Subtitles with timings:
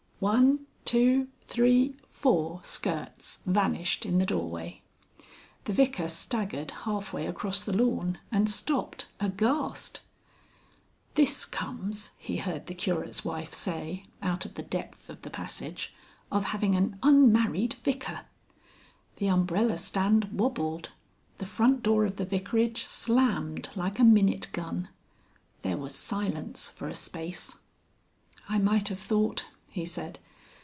[0.21, 4.83] One, two, three, four skirts vanished in the doorway.
[5.65, 10.01] The Vicar staggered half way across the lawn and stopped, aghast.
[11.15, 15.91] "This comes," he heard the Curate's wife say, out of the depth of the passage,
[16.31, 18.25] "of having an unmarried vicar."
[19.17, 20.89] The umbrella stand wobbled.
[21.39, 24.89] The front door of the vicarage slammed like a minute gun.
[25.63, 27.55] There was silence for a space.
[28.47, 30.19] "I might have thought," he said.